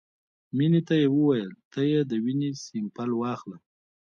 [0.57, 3.57] مينې ته يې وويل ته يې د وينې سېمپل واخله.